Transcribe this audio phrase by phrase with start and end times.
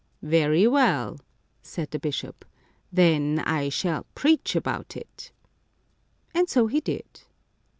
[0.23, 1.19] "Very well,"
[1.61, 2.43] said the bishop,
[2.91, 5.31] "then I shall preach about it."
[6.33, 7.21] And so he did.